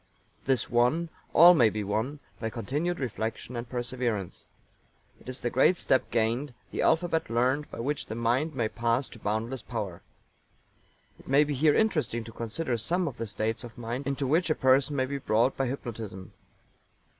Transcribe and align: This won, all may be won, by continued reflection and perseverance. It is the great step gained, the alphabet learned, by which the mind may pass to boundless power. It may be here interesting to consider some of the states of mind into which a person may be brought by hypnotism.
This 0.47 0.67
won, 0.67 1.09
all 1.31 1.53
may 1.53 1.69
be 1.69 1.83
won, 1.83 2.21
by 2.39 2.49
continued 2.49 2.99
reflection 2.99 3.55
and 3.55 3.69
perseverance. 3.69 4.45
It 5.19 5.29
is 5.29 5.41
the 5.41 5.51
great 5.51 5.77
step 5.77 6.09
gained, 6.09 6.55
the 6.71 6.81
alphabet 6.81 7.29
learned, 7.29 7.69
by 7.69 7.81
which 7.81 8.07
the 8.07 8.15
mind 8.15 8.55
may 8.55 8.67
pass 8.67 9.07
to 9.09 9.19
boundless 9.19 9.61
power. 9.61 10.01
It 11.19 11.27
may 11.27 11.43
be 11.43 11.53
here 11.53 11.75
interesting 11.75 12.23
to 12.23 12.31
consider 12.31 12.77
some 12.79 13.07
of 13.07 13.17
the 13.17 13.27
states 13.27 13.63
of 13.63 13.77
mind 13.77 14.07
into 14.07 14.25
which 14.25 14.49
a 14.49 14.55
person 14.55 14.95
may 14.95 15.05
be 15.05 15.19
brought 15.19 15.55
by 15.55 15.67
hypnotism. 15.67 16.33